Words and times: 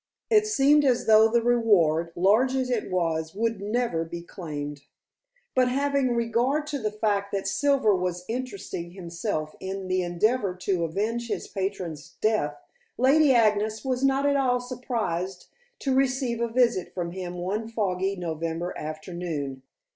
It 0.31 0.47
seemed 0.47 0.83
as 0.83 1.05
though 1.05 1.27
the 1.27 1.43
reward, 1.43 2.11
large 2.15 2.55
as 2.55 2.71
it 2.71 2.89
was, 2.89 3.35
would 3.35 3.61
never 3.61 4.03
be 4.03 4.23
claimed. 4.23 4.81
But 5.53 5.67
having 5.69 6.15
regard 6.15 6.65
to 6.73 6.79
the 6.79 6.89
fact 6.91 7.31
that 7.33 7.47
Silver 7.47 7.93
was 7.95 8.25
interesting 8.27 8.93
himself 8.93 9.53
in 9.59 9.87
the 9.87 10.01
endeavor 10.01 10.55
to 10.55 10.85
avenge 10.85 11.27
his 11.27 11.47
patron's 11.47 12.15
death, 12.19 12.55
Lady 12.97 13.31
Agnes 13.31 13.85
was 13.85 14.03
not 14.03 14.25
at 14.25 14.35
all 14.37 14.59
surprised 14.59 15.49
to 15.81 15.93
receive 15.93 16.41
a 16.41 16.47
visit 16.47 16.95
from 16.95 17.11
him 17.11 17.35
one 17.35 17.67
foggy 17.67 18.15
November 18.15 18.75
afternoon. 18.75 19.61